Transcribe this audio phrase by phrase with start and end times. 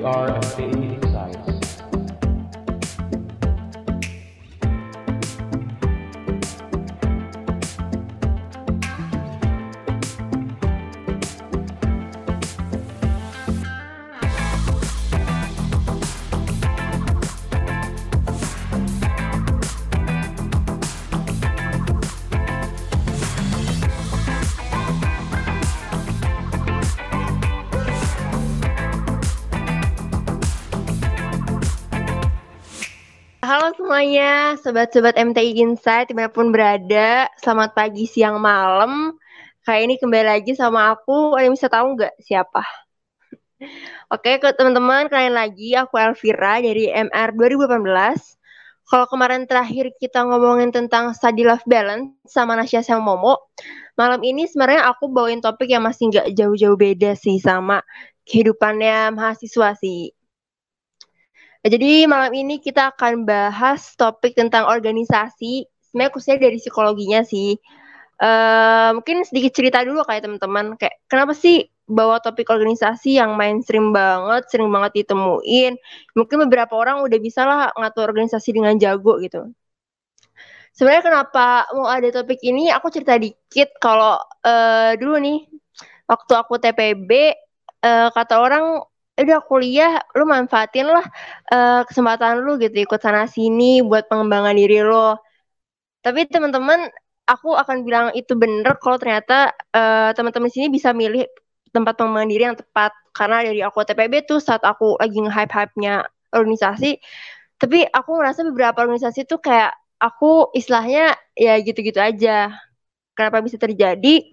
[0.00, 0.89] we are a baby.
[33.50, 39.18] Halo semuanya, sobat-sobat MTI Insight di mana pun berada, selamat pagi, siang, malam.
[39.66, 42.62] Kayak ini kembali lagi sama aku, ada yang bisa tahu nggak siapa?
[44.14, 48.38] Oke, ke teman-teman, kalian lagi, aku Elvira dari MR 2018.
[48.86, 53.50] Kalau kemarin terakhir kita ngomongin tentang study life balance sama Nasya sama Momo,
[53.98, 57.82] malam ini sebenarnya aku bawain topik yang masih nggak jauh-jauh beda sih sama
[58.30, 60.14] kehidupannya mahasiswa sih.
[61.60, 67.60] Jadi malam ini kita akan bahas topik tentang organisasi, sebenarnya khususnya dari psikologinya sih.
[68.20, 73.92] Uh, mungkin sedikit cerita dulu kayak teman-teman, kayak kenapa sih bawa topik organisasi yang mainstream
[73.92, 75.76] banget, sering banget ditemuin.
[76.16, 79.52] Mungkin beberapa orang udah bisa lah ngatur organisasi dengan jago gitu.
[80.72, 82.70] Sebenarnya kenapa mau ada topik ini?
[82.72, 84.16] Aku cerita dikit kalau
[84.46, 85.38] uh, dulu nih
[86.08, 87.10] waktu aku TPB
[87.84, 88.80] uh, kata orang
[89.26, 91.04] udah kuliah lu manfaatin lah
[91.52, 95.20] uh, kesempatan lu gitu ikut sana sini buat pengembangan diri lo
[96.00, 96.88] tapi teman-teman
[97.28, 101.28] aku akan bilang itu bener kalau ternyata uh, teman-teman sini bisa milih
[101.70, 102.90] tempat pengembangan diri yang tepat.
[103.14, 107.02] Karena dari aku TPB tuh saat aku lagi nge-hype-hype-nya organisasi
[107.60, 112.56] tapi aku ngerasa beberapa organisasi tuh kayak aku istilahnya ya gitu-gitu aja.
[113.12, 114.24] Kenapa bisa terjadi?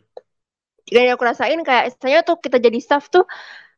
[0.88, 3.28] Dan aku rasain kayak istilahnya tuh kita jadi staff tuh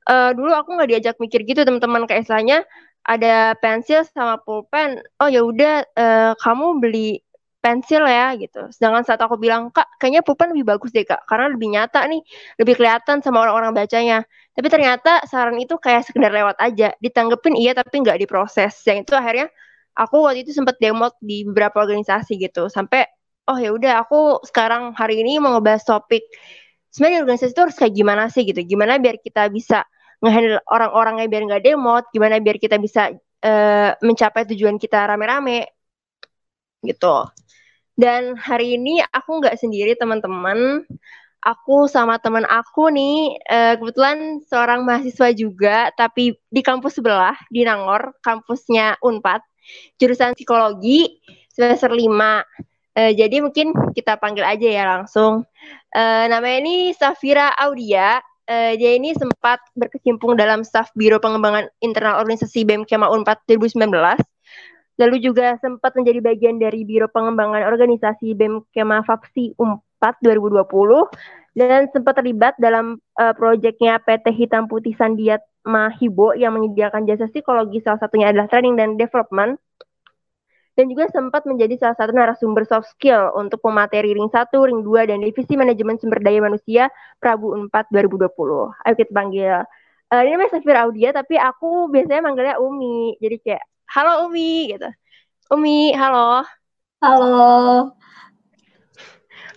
[0.10, 2.10] uh, dulu aku nggak diajak mikir gitu teman-teman.
[2.10, 2.66] Kayak istilahnya
[3.06, 7.22] ada pensil sama pulpen oh ya udah uh, kamu beli
[7.60, 8.72] pensil ya gitu.
[8.72, 12.22] Sedangkan saat aku bilang kak kayaknya pulpen lebih bagus deh kak karena lebih nyata nih
[12.60, 14.24] lebih kelihatan sama orang-orang bacanya.
[14.56, 16.96] Tapi ternyata saran itu kayak sekedar lewat aja.
[17.00, 18.74] Ditanggepin iya tapi nggak diproses.
[18.88, 19.48] Yang itu akhirnya
[19.96, 22.72] aku waktu itu sempat demo di beberapa organisasi gitu.
[22.72, 23.08] Sampai
[23.52, 26.24] oh ya udah aku sekarang hari ini mau ngebahas topik.
[26.90, 28.60] Sebenarnya organisasi itu harus kayak gimana sih gitu?
[28.66, 29.86] Gimana biar kita bisa
[30.20, 33.12] ngehandle orang-orangnya biar nggak demot, gimana biar kita bisa
[33.44, 35.72] uh, mencapai tujuan kita rame-rame
[36.84, 37.28] gitu.
[38.00, 40.88] Dan hari ini aku nggak sendiri teman-teman,
[41.44, 47.64] aku sama teman aku nih uh, kebetulan seorang mahasiswa juga, tapi di kampus sebelah di
[47.68, 49.44] Nangor, kampusnya Unpad,
[50.00, 51.20] jurusan psikologi
[51.52, 52.44] semester 5 uh,
[52.96, 55.44] eh, jadi mungkin kita panggil aja ya langsung.
[55.92, 62.18] Uh, namanya ini Safira Audia uh, dia ini sempat berkecimpung dalam staf Biro Pengembangan Internal
[62.20, 63.94] Organisasi BEM Kema Unpad 2019.
[65.00, 70.66] Lalu juga sempat menjadi bagian dari Biro Pengembangan Organisasi BEM Kema Fapsi Unpad 2020
[71.56, 77.84] dan sempat terlibat dalam uh, proyeknya PT Hitam Putih Sandiat Mahibo yang menyediakan jasa psikologi
[77.84, 79.60] salah satunya adalah training dan development
[80.80, 85.12] dan juga sempat menjadi salah satu narasumber soft skill untuk pemateri ring 1, ring 2,
[85.12, 86.88] dan divisi manajemen sumber daya manusia
[87.20, 88.32] Prabu 4 2020.
[88.88, 89.68] Ayo kita panggil.
[90.08, 93.20] Uh, ini namanya Safir Audia, tapi aku biasanya manggilnya Umi.
[93.20, 94.88] Jadi kayak, halo Umi, gitu.
[95.52, 96.48] Umi, halo.
[97.04, 97.92] Halo.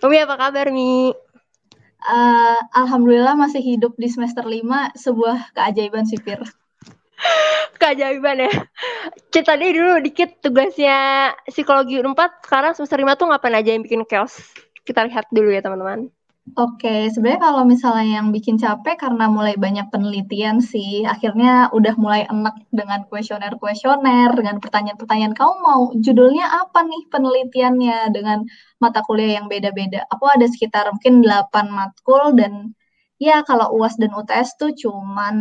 [0.03, 1.15] Umi, apa kabar, Mi?
[2.03, 6.43] Uh, Alhamdulillah masih hidup di semester 5, sebuah keajaiban sipir
[7.77, 8.51] keajaiban ya.
[9.33, 12.13] Cerita deh dulu dikit tugasnya psikologi 4
[12.45, 14.39] sekarang semester 5 tuh ngapain aja yang bikin chaos.
[14.83, 16.11] Kita lihat dulu ya teman-teman.
[16.59, 22.27] Oke, sebenarnya kalau misalnya yang bikin capek karena mulai banyak penelitian sih, akhirnya udah mulai
[22.27, 28.43] enak dengan kuesioner-kuesioner, dengan pertanyaan-pertanyaan, kamu mau judulnya apa nih penelitiannya dengan
[28.83, 30.03] mata kuliah yang beda-beda.
[30.11, 32.75] Aku ada sekitar mungkin 8 matkul dan
[33.21, 35.35] Ya, kalau UAS dan UTS tuh cuman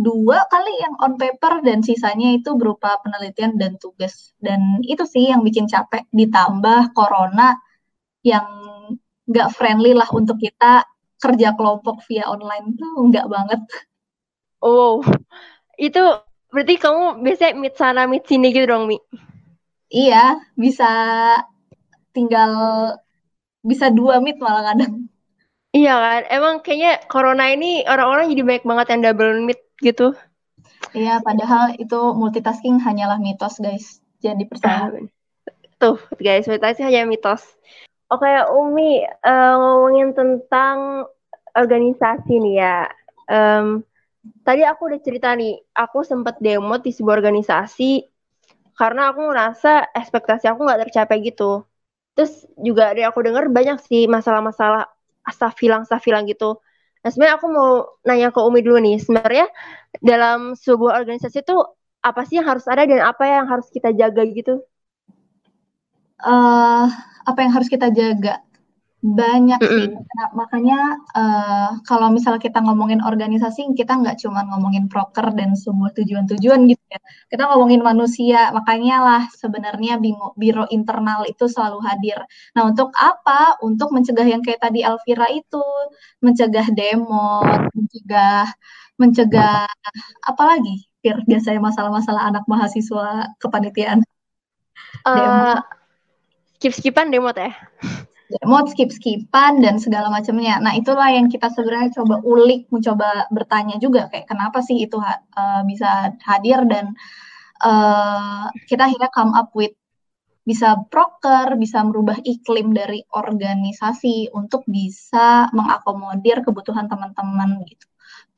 [0.00, 4.32] dua kali yang on paper dan sisanya itu berupa penelitian dan tugas.
[4.40, 6.08] Dan itu sih yang bikin capek.
[6.10, 7.54] Ditambah corona
[8.26, 8.46] yang
[9.28, 10.82] nggak friendly lah untuk kita
[11.22, 13.60] kerja kelompok via online tuh nggak banget.
[14.58, 15.02] Oh,
[15.78, 16.02] itu
[16.50, 18.98] berarti kamu biasanya meet sana meet sini gitu dong, Mi?
[19.92, 20.90] Iya, bisa
[22.10, 22.52] tinggal
[23.62, 25.11] bisa dua meet malah kadang.
[25.72, 30.12] Iya kan, emang kayaknya corona ini orang-orang jadi banyak banget yang double meet gitu.
[30.92, 34.04] Iya, padahal itu multitasking hanyalah mitos, guys.
[34.20, 34.76] Jangan dipercaya.
[34.84, 34.88] Ah,
[35.80, 37.40] tuh, guys, multitasking hanya mitos.
[38.12, 41.08] Oke, Umi, uh, ngomongin tentang
[41.56, 42.78] organisasi nih ya.
[43.32, 43.80] Um,
[44.44, 48.04] tadi aku udah cerita nih, aku sempat demo di sebuah organisasi
[48.76, 51.64] karena aku ngerasa ekspektasi aku nggak tercapai gitu.
[52.12, 54.84] Terus juga dari aku dengar banyak sih masalah-masalah
[55.28, 56.58] stafilang-stafilang gitu.
[57.02, 57.70] Nah sebenarnya aku mau
[58.06, 59.46] nanya ke Umi dulu nih, sebenarnya
[59.98, 61.56] dalam sebuah organisasi itu
[62.02, 64.62] apa sih yang harus ada dan apa yang harus kita jaga gitu?
[66.22, 66.86] Uh,
[67.26, 68.42] apa yang harus kita jaga?
[69.02, 69.90] Banyak sih.
[69.90, 70.78] Nah, makanya
[71.18, 76.84] uh, kalau misalnya kita ngomongin organisasi, kita nggak cuma ngomongin proker dan sebuah tujuan-tujuan gitu
[76.86, 77.02] ya.
[77.26, 79.98] Kita ngomongin manusia, makanya lah sebenarnya
[80.38, 82.22] biro, internal itu selalu hadir.
[82.54, 83.58] Nah, untuk apa?
[83.58, 85.66] Untuk mencegah yang kayak tadi Elvira itu,
[86.22, 87.42] mencegah demo,
[87.74, 88.54] mencegah
[89.02, 89.66] mencegah
[90.30, 90.86] apa lagi?
[91.02, 94.06] Pir, biasanya masalah-masalah anak mahasiswa kepanitiaan.
[95.02, 95.58] Uh,
[96.54, 97.50] skip-skipan demo teh
[98.32, 100.56] demo, skip-skipan dan segala macamnya.
[100.58, 105.62] Nah, itulah yang kita sebenarnya coba ulik, mencoba bertanya juga kayak kenapa sih itu uh,
[105.68, 106.96] bisa hadir dan
[107.60, 109.76] uh, kita akhirnya come up with
[110.42, 117.91] bisa proker, bisa merubah iklim dari organisasi untuk bisa mengakomodir kebutuhan teman-teman gitu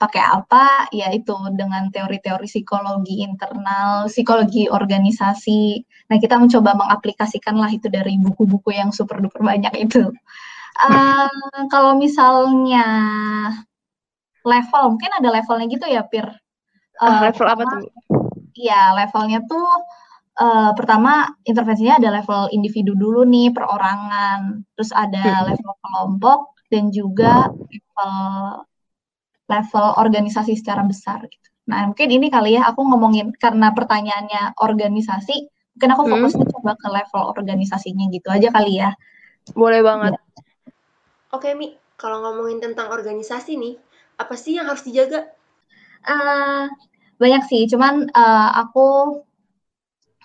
[0.05, 0.93] pakai apa?
[0.93, 5.81] Ya itu dengan teori-teori psikologi internal psikologi organisasi.
[6.13, 10.13] Nah kita mencoba mengaplikasikan lah itu dari buku-buku yang super duper banyak itu.
[10.85, 11.31] Uh,
[11.73, 12.87] kalau misalnya
[14.45, 16.29] level mungkin ada levelnya gitu ya Pir?
[17.01, 17.81] Uh, level apa tuh
[18.55, 19.67] Iya levelnya tuh
[20.39, 24.63] uh, pertama intervensinya ada level individu dulu nih perorangan.
[24.79, 25.45] Terus ada hmm.
[25.51, 26.41] level kelompok
[26.71, 28.15] dan juga level
[29.49, 31.49] level organisasi secara besar gitu.
[31.65, 36.53] Nah, mungkin ini kali ya aku ngomongin karena pertanyaannya organisasi, mungkin aku fokusnya hmm.
[36.57, 38.93] coba ke level organisasinya gitu aja kali ya.
[39.57, 40.17] Boleh banget.
[40.17, 40.23] Ya.
[41.33, 43.75] Oke, Mi, kalau ngomongin tentang organisasi nih,
[44.21, 45.29] apa sih yang harus dijaga?
[46.05, 46.69] Uh,
[47.17, 49.21] banyak sih, cuman uh, aku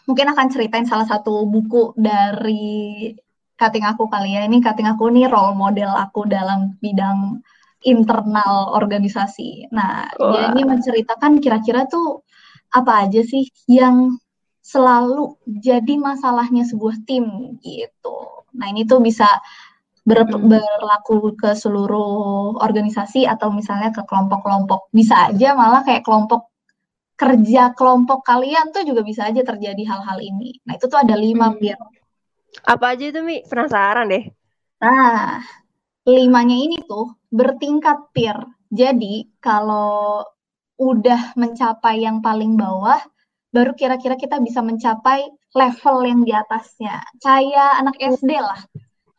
[0.05, 3.13] mungkin akan ceritain salah satu buku dari
[3.55, 4.43] cutting aku kali ya.
[4.43, 7.39] Ini cutting aku nih role model aku dalam bidang
[7.85, 9.71] internal organisasi.
[9.71, 10.31] Nah, Wah.
[10.31, 12.23] dia ini menceritakan kira-kira tuh
[12.69, 14.19] apa aja sih yang
[14.59, 18.45] selalu jadi masalahnya sebuah tim gitu.
[18.53, 19.27] Nah, ini tuh bisa
[20.03, 20.49] ber hmm.
[20.49, 24.91] berlaku ke seluruh organisasi atau misalnya ke kelompok-kelompok.
[24.91, 26.49] Bisa aja malah kayak kelompok
[27.19, 30.55] kerja kelompok kalian tuh juga bisa aja terjadi hal-hal ini.
[30.63, 31.99] Nah, itu tuh ada lima hmm.
[32.65, 33.45] Apa aja itu, Mi?
[33.45, 34.25] Penasaran deh.
[34.79, 35.43] Nah,
[36.09, 38.37] limanya ini tuh bertingkat peer.
[38.69, 40.25] Jadi kalau
[40.79, 43.01] udah mencapai yang paling bawah,
[43.49, 47.01] baru kira-kira kita bisa mencapai level yang di atasnya.
[47.21, 48.61] Kayak anak SD lah.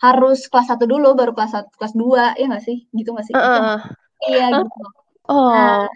[0.00, 2.88] Harus kelas 1 dulu, baru kelas 1, kelas 2, ya nggak sih?
[2.88, 3.34] Gitu nggak sih?
[3.36, 3.76] Uh,
[4.24, 4.86] iya, uh, gitu.
[5.28, 5.52] Oh.
[5.52, 5.86] Nah,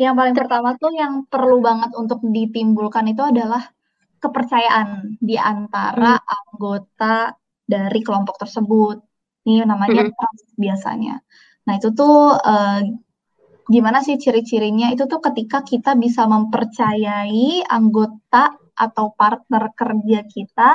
[0.00, 3.62] yang paling pertama tuh yang perlu banget untuk ditimbulkan itu adalah
[4.18, 6.30] kepercayaan di antara hmm.
[6.32, 7.36] anggota
[7.68, 8.98] dari kelompok tersebut.
[9.44, 10.56] Ini namanya mm -hmm.
[10.56, 11.14] biasanya.
[11.64, 12.80] Nah, itu tuh uh,
[13.68, 14.92] gimana sih ciri-cirinya?
[14.92, 20.68] Itu tuh ketika kita bisa mempercayai anggota atau partner kerja kita,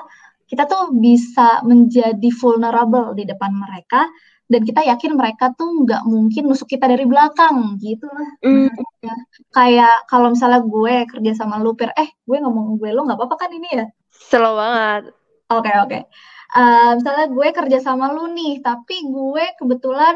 [0.50, 4.10] kita tuh bisa menjadi vulnerable di depan mereka
[4.50, 8.30] dan kita yakin mereka tuh nggak mungkin nusuk kita dari belakang gitu lah.
[8.42, 8.73] Mm.
[9.06, 9.16] ya.
[9.54, 13.52] Kayak kalau misalnya gue kerja sama lu, eh gue ngomong gue lu nggak apa-apa kan
[13.54, 13.85] ini ya?
[14.09, 15.14] Slow banget.
[15.54, 15.90] Oke okay, oke.
[15.90, 16.04] Okay
[16.56, 20.15] uh, misalnya gue kerja sama lu nih, tapi gue kebetulan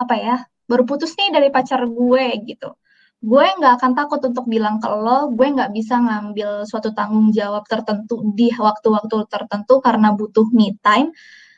[0.00, 2.74] apa ya baru putus nih dari pacar gue gitu.
[3.22, 7.64] Gue nggak akan takut untuk bilang ke lo, gue nggak bisa ngambil suatu tanggung jawab
[7.66, 11.10] tertentu di waktu-waktu tertentu karena butuh me time.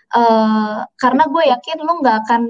[0.08, 2.42] Uh, karena gue yakin lo nggak akan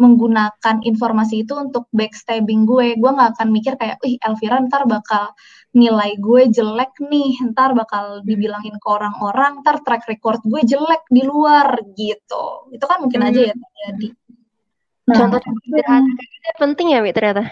[0.00, 2.96] menggunakan informasi itu untuk backstabbing gue.
[2.96, 5.36] Gue nggak akan mikir kayak, ih Elvira ntar bakal
[5.76, 11.22] nilai gue jelek nih, ntar bakal dibilangin ke orang-orang, ntar track record gue jelek di
[11.22, 12.72] luar gitu.
[12.72, 13.28] Itu kan mungkin hmm.
[13.28, 14.08] aja ya terjadi.
[15.10, 16.12] Nah, Contoh sederhana
[16.56, 17.44] penting ya, Mi, ternyata.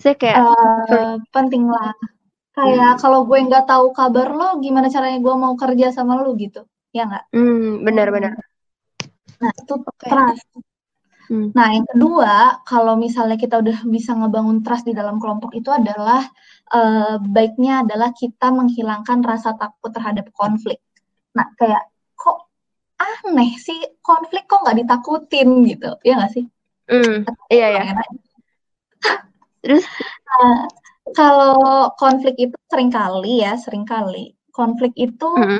[0.00, 1.92] Saya kayak uh, penting lah.
[2.54, 3.00] Kayak hmm.
[3.02, 6.64] kalau gue nggak tahu kabar lo, gimana caranya gue mau kerja sama lo gitu,
[6.94, 7.24] ya nggak?
[7.34, 8.38] Hmm, benar-benar.
[9.42, 10.08] Nah itu okay.
[10.08, 10.48] trust
[11.28, 11.50] Hmm.
[11.56, 16.20] Nah, yang kedua, kalau misalnya kita udah bisa ngebangun trust di dalam kelompok itu adalah
[16.72, 20.84] uh, baiknya adalah kita menghilangkan rasa takut terhadap konflik.
[21.32, 22.52] Nah, kayak kok
[23.00, 26.44] aneh sih konflik kok nggak ditakutin gitu, ya nggak sih?
[26.88, 27.24] Hmm.
[27.48, 27.82] Iya ya.
[29.64, 29.84] Terus
[30.28, 30.68] uh,
[31.16, 35.58] kalau konflik itu sering kali ya, sering kali konflik itu hmm.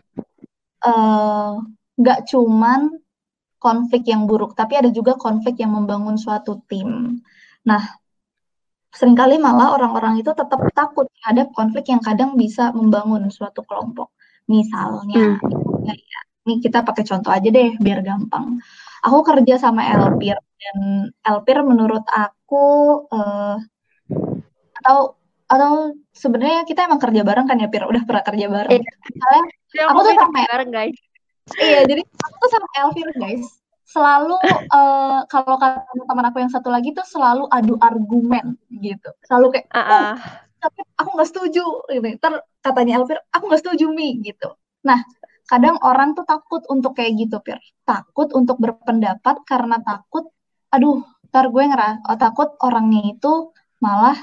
[0.87, 1.59] uh,
[1.99, 2.94] nggak cuman
[3.64, 7.16] konflik yang buruk, tapi ada juga konflik yang membangun suatu tim.
[7.64, 7.80] Nah,
[8.92, 14.12] sering kali malah orang-orang itu tetap takut terhadap konflik yang kadang bisa membangun suatu kelompok.
[14.44, 15.88] Misalnya, hmm.
[15.88, 18.61] ya, ini kita pakai contoh aja deh biar gampang.
[19.09, 20.76] Aku kerja sama Elpir dan
[21.25, 22.64] Elpir menurut aku
[23.09, 23.56] uh,
[24.85, 28.80] atau atau sebenarnya kita emang kerja bareng kan ya Pir udah pernah kerja bareng.
[28.80, 28.92] Iya.
[29.09, 29.42] Misalnya
[29.92, 30.99] aku tuh sama bareng guys.
[31.60, 33.48] Iya, jadi aku tuh sama Elvir guys
[33.84, 34.34] selalu
[34.72, 39.12] uh, kalau kata teman aku yang satu lagi tuh selalu adu argumen gitu.
[39.28, 39.92] Selalu kayak uh -uh.
[39.92, 40.16] oh
[40.64, 42.32] tapi aku nggak setuju ini ter
[42.64, 44.56] katanya Elvir aku nggak setuju mi gitu.
[44.88, 45.04] Nah
[45.44, 47.60] kadang orang tuh takut untuk kayak gitu Pir.
[47.84, 50.32] Takut untuk berpendapat karena takut
[50.72, 53.52] aduh ntar gue ngerasa oh, takut orangnya itu
[53.84, 54.16] malah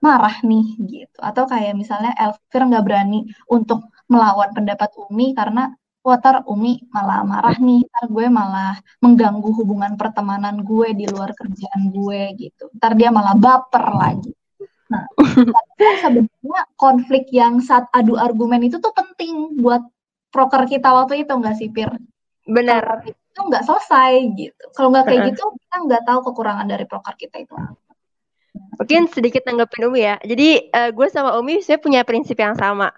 [0.00, 1.18] marah nih gitu.
[1.20, 5.68] Atau kayak misalnya Elvir nggak berani untuk melawan pendapat Umi karena
[6.00, 11.92] watar Umi malah marah nih, ntar gue malah mengganggu hubungan pertemanan gue di luar kerjaan
[11.92, 12.72] gue gitu.
[12.80, 14.32] Ntar dia malah baper lagi.
[14.90, 15.06] Nah,
[16.02, 19.84] sebenarnya konflik yang saat adu argumen itu tuh penting buat
[20.34, 21.92] proker kita waktu itu nggak sih, Pir?
[22.48, 23.06] Benar.
[23.06, 24.64] Itu nggak selesai gitu.
[24.74, 27.54] Kalau nggak kayak gitu, kita nggak tahu kekurangan dari proker kita itu
[28.80, 30.16] Mungkin sedikit tanggapin Umi ya.
[30.24, 32.90] Jadi uh, gue sama Umi saya punya prinsip yang sama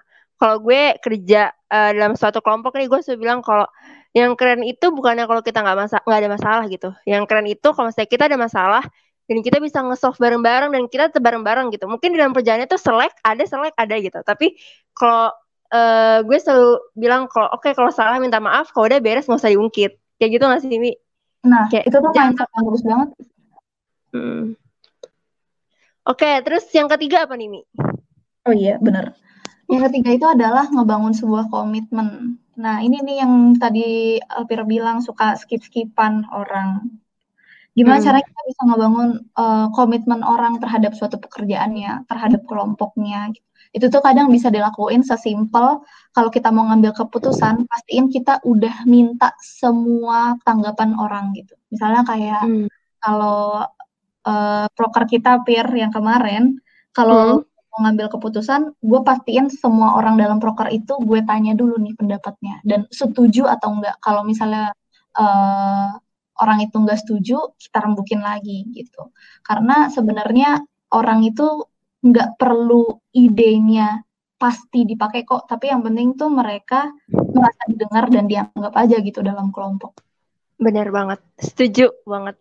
[0.43, 3.71] kalau gue kerja uh, dalam suatu kelompok nih gue selalu bilang kalau
[4.11, 7.71] yang keren itu bukannya kalau kita nggak masa nggak ada masalah gitu yang keren itu
[7.71, 8.83] kalau misalnya kita ada masalah
[9.31, 13.15] dan kita bisa nge-solve bareng-bareng dan kita bareng-bareng gitu mungkin di dalam perjalanan itu selek
[13.23, 14.59] ada selek ada gitu tapi
[14.99, 15.31] kalau
[15.71, 19.39] uh, gue selalu bilang kalau oke okay, kalau salah minta maaf kalau udah beres nggak
[19.39, 20.93] usah diungkit kayak gitu nggak sih Mi?
[21.47, 23.09] Nah kayak, itu tuh mindset yang bagus banget.
[24.13, 24.43] Hmm.
[26.03, 27.63] Oke, okay, terus yang ketiga apa nih Mi?
[28.43, 29.15] Oh iya benar.
[29.73, 32.37] Yang ketiga itu adalah ngebangun sebuah komitmen.
[32.61, 36.93] Nah, ini nih yang tadi Alpira bilang suka skip-skipan orang.
[37.73, 38.05] Gimana hmm.
[38.05, 43.33] caranya kita bisa ngebangun uh, komitmen orang terhadap suatu pekerjaannya, terhadap kelompoknya.
[43.73, 45.81] Itu tuh kadang bisa dilakuin sesimpel
[46.13, 51.57] kalau kita mau ngambil keputusan, pastiin kita udah minta semua tanggapan orang gitu.
[51.73, 52.69] Misalnya kayak hmm.
[53.01, 53.65] kalau
[54.29, 56.61] uh, proker kita peer yang kemarin,
[56.93, 61.81] kalau hmm mau ngambil keputusan, gue pastiin semua orang dalam proker itu gue tanya dulu
[61.81, 63.97] nih pendapatnya dan setuju atau enggak.
[64.05, 64.77] Kalau misalnya
[65.17, 65.97] uh,
[66.45, 69.17] orang itu enggak setuju, kita rembukin lagi gitu.
[69.41, 70.61] Karena sebenarnya
[70.93, 71.65] orang itu
[72.05, 74.05] enggak perlu idenya
[74.37, 79.55] pasti dipakai kok, tapi yang penting tuh mereka merasa didengar dan dianggap aja gitu dalam
[79.55, 80.03] kelompok.
[80.59, 82.37] Benar banget, setuju banget.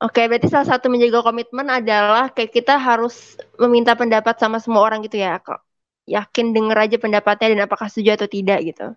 [0.00, 5.04] Oke, berarti salah satu menjaga komitmen adalah kayak kita harus meminta pendapat sama semua orang
[5.04, 5.60] gitu ya, kok.
[6.08, 8.96] Yakin denger aja pendapatnya dan apakah setuju atau tidak gitu.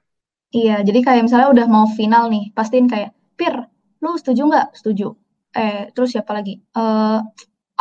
[0.56, 3.52] Iya, jadi kayak misalnya udah mau final nih, pastiin kayak, Pir,
[4.00, 4.68] lu setuju nggak?
[4.80, 5.12] Setuju.
[5.52, 6.64] Eh, terus siapa lagi?
[6.72, 7.20] Uh,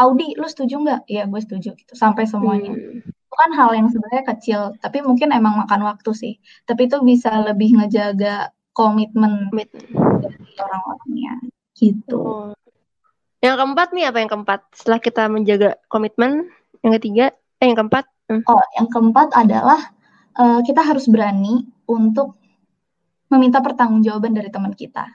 [0.02, 1.00] Audi, lu setuju nggak?
[1.06, 1.92] Iya, gue setuju gitu.
[1.94, 2.74] Sampai semuanya.
[2.74, 3.06] Hmm.
[3.06, 6.34] Itu kan hal yang sebenarnya kecil, tapi mungkin emang makan waktu sih.
[6.66, 9.84] Tapi itu bisa lebih ngejaga komitmen, komitmen.
[10.58, 11.34] orang-orangnya
[11.78, 12.18] gitu.
[12.18, 12.61] Oh.
[13.42, 14.60] Yang keempat nih apa yang keempat?
[14.70, 16.46] Setelah kita menjaga komitmen,
[16.86, 18.06] yang ketiga, eh yang keempat?
[18.30, 18.46] Hmm.
[18.46, 19.90] Oh, yang keempat adalah
[20.38, 22.38] uh, kita harus berani untuk
[23.34, 25.10] meminta pertanggungjawaban dari teman kita.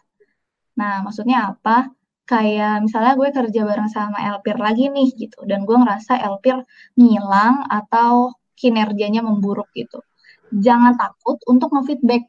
[0.76, 1.88] Nah, maksudnya apa?
[2.28, 6.60] Kayak misalnya gue kerja bareng sama Elpir lagi nih gitu, dan gue ngerasa Elpir
[7.00, 10.04] ngilang atau kinerjanya memburuk gitu.
[10.52, 12.28] Jangan takut untuk nge-feedback.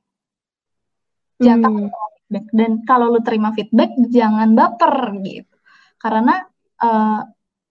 [1.42, 1.90] Jangan hmm.
[1.90, 2.46] takut feedback.
[2.54, 4.94] Dan kalau lu terima feedback, jangan baper
[5.26, 5.57] gitu
[5.98, 6.46] karena
[6.82, 7.22] uh,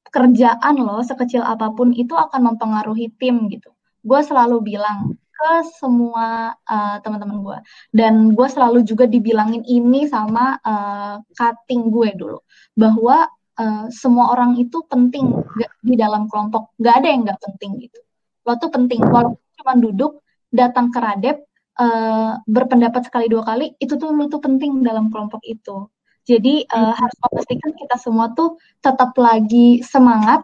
[0.07, 3.72] kerjaan lo sekecil apa pun itu akan mempengaruhi tim gitu.
[4.03, 7.57] Gue selalu bilang ke semua uh, teman-teman gue
[7.93, 12.39] dan gue selalu juga dibilangin ini sama uh, cutting gue dulu.
[12.74, 13.27] Bahwa
[13.60, 16.74] uh, semua orang itu penting gak, di dalam kelompok.
[16.79, 18.00] Gak ada yang gak penting gitu.
[18.48, 19.03] Lo tuh penting.
[19.03, 21.38] Kalau cuma duduk datang ke radep
[21.77, 25.91] uh, berpendapat sekali dua kali itu tuh lo tuh penting dalam kelompok itu
[26.27, 30.43] jadi uh, harus memastikan kita semua tuh tetap lagi semangat,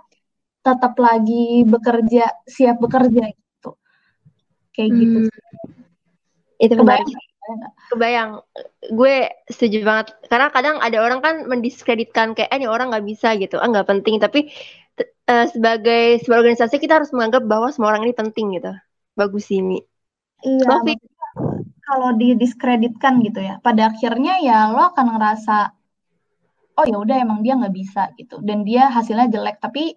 [0.64, 3.72] tetap lagi bekerja, siap bekerja gitu.
[4.72, 5.26] Kayak gitu hmm.
[5.28, 5.40] gitu.
[6.64, 7.12] Itu kebayang.
[7.92, 8.32] Kebayang.
[8.96, 10.16] Gue setuju banget.
[10.32, 13.92] Karena kadang ada orang kan mendiskreditkan kayak eh, ini orang nggak bisa gitu, ah nggak
[13.92, 14.24] penting.
[14.24, 14.48] Tapi
[15.28, 18.72] uh, sebagai sebuah organisasi kita harus menganggap bahwa semua orang ini penting gitu.
[19.20, 19.84] Bagus Mi.
[20.48, 20.80] Iya
[21.94, 25.58] kalau didiskreditkan gitu ya pada akhirnya ya lo akan ngerasa
[26.82, 29.94] oh ya udah emang dia nggak bisa gitu dan dia hasilnya jelek tapi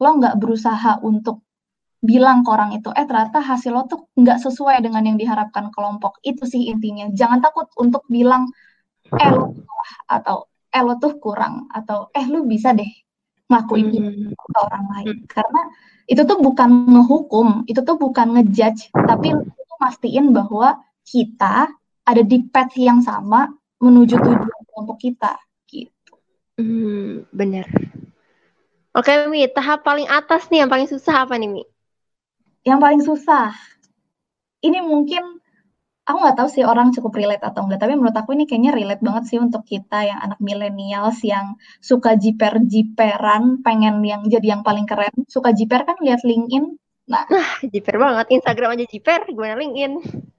[0.00, 1.44] lo nggak berusaha untuk
[2.00, 6.16] bilang ke orang itu eh ternyata hasil lo tuh nggak sesuai dengan yang diharapkan kelompok
[6.24, 8.48] itu sih intinya jangan takut untuk bilang
[9.12, 10.36] eh lo salah atau
[10.72, 12.88] eh lo tuh kurang atau eh lo bisa deh
[13.44, 14.32] ngakuin Hmm.
[14.32, 15.16] itu ke orang lain.
[15.28, 15.60] Karena
[16.08, 21.68] itu tuh bukan ngehukum, itu tuh bukan ngejudge, tapi itu tuh mastiin bahwa kita
[22.04, 23.48] ada di path yang sama
[23.80, 25.36] menuju tujuan kelompok kita
[25.68, 26.14] gitu.
[26.56, 27.68] Hmm, bener.
[28.94, 31.64] Oke, Mi, tahap paling atas nih, yang paling susah apa nih, Mi?
[32.62, 33.50] Yang paling susah,
[34.64, 35.20] ini mungkin
[36.04, 39.02] aku nggak tahu sih orang cukup relate atau enggak, tapi menurut aku ini kayaknya relate
[39.02, 44.86] banget sih untuk kita yang anak millennials yang suka jiper-jiperan, pengen yang jadi yang paling
[44.86, 45.12] keren.
[45.26, 46.76] Suka jiper kan lihat LinkedIn.
[47.04, 47.28] Nah,
[47.60, 49.92] Jiper banget, Instagram aja jiper, gimana LinkedIn?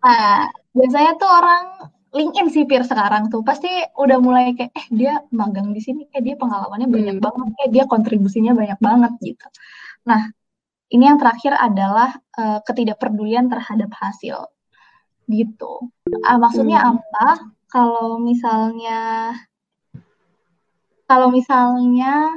[0.05, 0.45] nah
[0.77, 1.65] biasanya tuh orang
[2.13, 3.67] LinkedIn sih Pir sekarang tuh pasti
[3.97, 7.25] udah mulai kayak eh dia magang di sini, eh dia pengalamannya banyak Hmm.
[7.25, 9.45] banget, eh dia kontribusinya banyak banget gitu.
[10.09, 10.29] Nah,
[10.93, 14.49] ini yang terakhir adalah eh, ketidakpedulian terhadap hasil
[15.29, 15.89] gitu.
[16.25, 16.97] Ah, maksudnya Hmm.
[17.01, 17.27] apa?
[17.69, 19.33] Kalau misalnya
[21.05, 22.33] kalau misalnya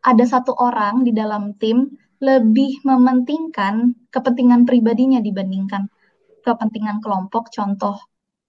[0.00, 1.90] ada satu orang di dalam tim
[2.20, 5.88] lebih mementingkan kepentingan pribadinya dibandingkan
[6.44, 7.48] kepentingan kelompok.
[7.48, 7.96] Contoh,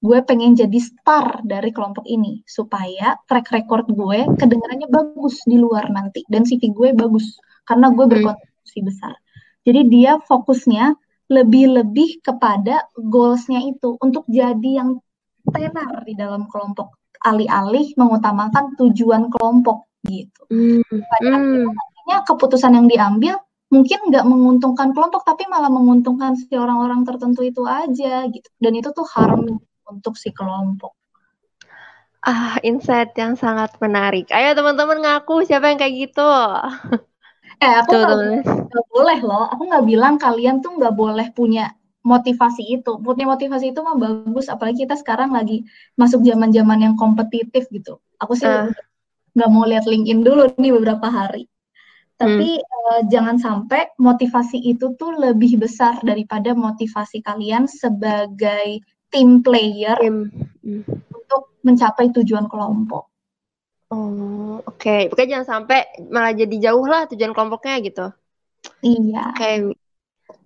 [0.04, 5.88] gue pengen jadi star dari kelompok ini supaya track record gue kedengarannya bagus di luar
[5.88, 8.14] nanti dan CV gue bagus karena gue Hmm.
[8.18, 9.16] berkontribusi besar.
[9.64, 10.98] Jadi dia fokusnya
[11.32, 15.00] lebih-lebih kepada goalsnya itu untuk jadi yang
[15.48, 20.42] tenar di dalam kelompok alih-alih mengutamakan tujuan kelompok gitu.
[20.50, 20.82] Hmm.
[20.84, 21.70] Pada Hmm.
[21.72, 23.38] akhirnya keputusan yang diambil
[23.74, 28.48] mungkin nggak menguntungkan kelompok tapi malah menguntungkan si orang-orang tertentu itu aja gitu.
[28.60, 30.92] Dan itu tuh harm untuk si kelompok.
[32.22, 34.30] Ah, insight yang sangat menarik.
[34.30, 36.22] Ayo teman-teman ngaku siapa yang kayak gitu?
[37.62, 39.46] Eh aku nggak boleh loh.
[39.54, 42.98] Aku nggak bilang kalian tuh nggak boleh punya motivasi itu.
[43.06, 44.50] Punya motivasi itu mah bagus.
[44.50, 45.62] Apalagi kita sekarang lagi
[45.94, 48.02] masuk zaman-zaman yang kompetitif gitu.
[48.18, 48.66] Aku sih Ah.
[49.38, 51.46] nggak mau lihat LinkedIn dulu nih beberapa hari.
[52.22, 52.62] Tapi Hmm.
[52.62, 60.30] eh, jangan sampai motivasi itu tuh lebih besar daripada motivasi kalian sebagai team player Tim.
[60.62, 60.86] Hmm.
[61.10, 63.10] untuk mencapai tujuan kelompok.
[63.92, 65.12] Oh, oke.
[65.12, 68.06] Pokoknya jangan sampai malah jadi jauh lah tujuan kelompoknya gitu.
[68.86, 69.36] Iya.
[69.36, 69.50] Oke.
[69.68, 69.76] Mi.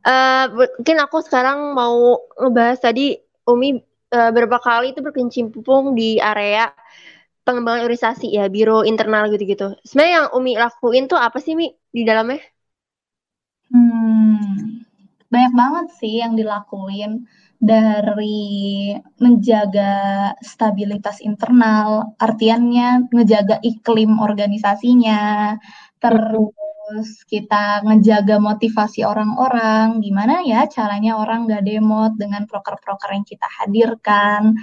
[0.06, 3.78] Eh, mungkin aku sekarang mau ngebahas tadi Umi
[4.10, 6.74] eh, beberapa kali itu berkecimpung di area
[7.46, 9.78] pengembangan organisasi ya, biro internal gitu-gitu.
[9.86, 12.42] Sebenarnya yang Umi lakuin tuh apa sih Mi di dalamnya?
[13.70, 14.82] Hmm,
[15.30, 17.26] banyak banget sih yang dilakuin
[17.62, 19.94] dari menjaga
[20.44, 25.56] stabilitas internal, artiannya ngejaga iklim organisasinya,
[25.98, 33.48] terus kita ngejaga motivasi orang-orang, gimana ya caranya orang nggak demot dengan proker-proker yang kita
[33.58, 34.54] hadirkan,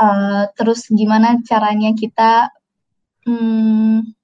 [0.00, 2.48] Eh, terus gimana caranya kita
[3.28, 4.16] hmm,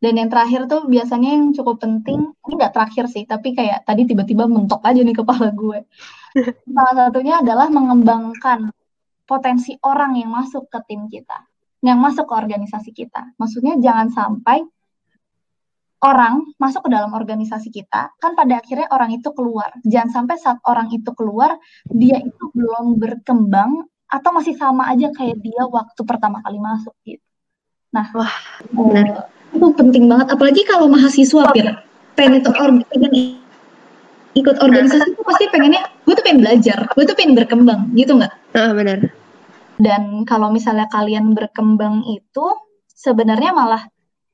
[0.00, 4.08] dan yang terakhir tuh biasanya yang cukup penting, ini nggak terakhir sih, tapi kayak tadi
[4.08, 5.84] tiba-tiba mentok aja nih kepala gue.
[6.76, 8.72] Salah satunya adalah mengembangkan
[9.26, 11.44] potensi orang yang masuk ke tim kita,
[11.84, 13.34] yang masuk ke organisasi kita.
[13.36, 14.64] Maksudnya jangan sampai
[16.00, 19.74] orang masuk ke dalam organisasi kita, kan pada akhirnya orang itu keluar.
[19.84, 21.60] Jangan sampai saat orang itu keluar,
[21.92, 27.22] dia itu belum berkembang atau masih sama aja kayak dia waktu pertama kali masuk gitu.
[27.90, 29.30] Nah, Wah, eh, benar.
[29.50, 31.66] itu penting banget apalagi kalau mahasiswa Pir
[32.14, 33.12] pengen ikut or- pengen
[34.30, 38.30] ikut organisasi itu pasti pengennya gue tuh pengen belajar gue tuh pengen berkembang gitu nggak
[38.54, 39.10] Ah, benar.
[39.74, 42.46] dan kalau misalnya kalian berkembang itu
[42.94, 43.82] sebenarnya malah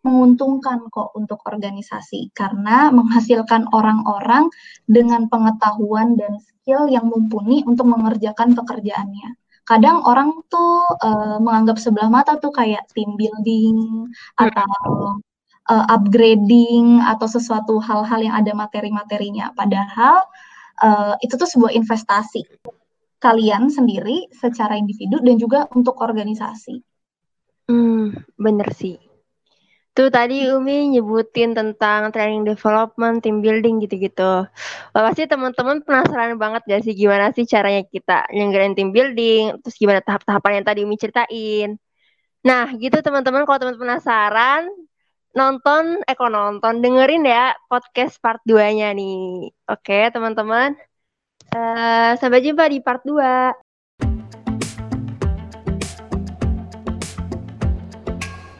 [0.04, 4.52] menguntungkan kok untuk organisasi karena menghasilkan orang-orang
[4.86, 9.34] dengan pengetahuan dan skill yang mumpuni untuk mengerjakan pekerjaannya.
[9.66, 14.06] Kadang orang tuh eh, menganggap sebelah mata tuh kayak team building
[14.38, 15.18] atau
[15.66, 19.50] eh, upgrading atau sesuatu hal-hal yang ada materi-materinya.
[19.58, 20.22] Padahal
[20.86, 22.46] eh, itu tuh sebuah investasi
[23.18, 26.78] kalian sendiri secara individu dan juga untuk organisasi.
[27.66, 28.94] Hmm, bener sih.
[29.96, 34.44] Tuh tadi Umi nyebutin tentang training development, team building gitu-gitu.
[34.92, 40.04] Pasti teman-teman penasaran banget gak sih gimana sih caranya kita nyenggarain team building, terus gimana
[40.04, 41.80] tahap-tahapan yang tadi Umi ceritain.
[42.44, 44.68] Nah, gitu teman-teman kalau teman-teman penasaran,
[45.32, 49.48] nonton, eh kok nonton, dengerin ya podcast part 2-nya nih.
[49.72, 50.76] Oke, teman-teman.
[51.56, 53.64] Eh, sampai jumpa di part 2.